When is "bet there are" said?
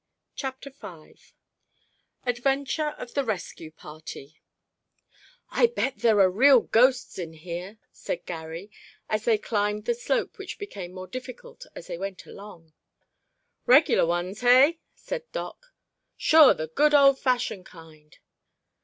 5.67-6.31